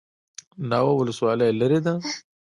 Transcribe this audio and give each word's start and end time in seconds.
ناوه 0.69 0.93
ولسوالۍ 0.97 1.49
لیرې 1.59 1.79
ده؟ 1.85 1.93